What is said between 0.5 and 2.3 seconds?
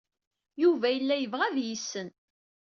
Yuba yella yebɣa ad iyi-yessen.